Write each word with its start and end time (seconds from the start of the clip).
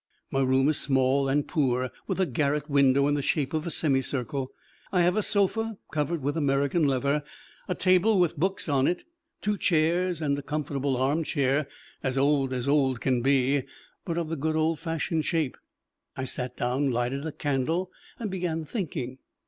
My 0.31 0.41
room 0.41 0.67
is 0.67 0.79
small 0.79 1.29
and 1.29 1.47
poor, 1.47 1.91
with 2.07 2.19
a 2.19 2.25
garret 2.25 2.67
window 2.67 3.07
in 3.07 3.13
the 3.13 3.21
shape 3.21 3.53
of 3.53 3.67
a 3.67 3.69
semicircle. 3.69 4.51
I 4.91 5.03
have 5.03 5.15
a 5.15 5.21
sofa 5.21 5.77
covered 5.93 6.23
with 6.23 6.35
American 6.35 6.85
leather, 6.87 7.23
a 7.67 7.75
table 7.75 8.19
with 8.19 8.35
books 8.35 8.67
on 8.67 8.87
it, 8.87 9.03
two 9.41 9.59
chairs 9.59 10.19
and 10.19 10.35
a 10.39 10.41
comfortable 10.41 10.97
arm 10.97 11.23
chair, 11.23 11.67
as 12.01 12.17
old 12.17 12.51
as 12.51 12.67
old 12.67 12.99
can 12.99 13.21
be, 13.21 13.61
but 14.03 14.17
of 14.17 14.29
the 14.29 14.35
good 14.35 14.55
old 14.55 14.79
fashioned 14.79 15.25
shape. 15.25 15.55
I 16.17 16.23
sat 16.23 16.57
down, 16.57 16.89
lighted 16.89 17.21
the 17.21 17.31
candle, 17.31 17.91
and 18.17 18.31
began 18.31 18.65
thinking. 18.65 19.19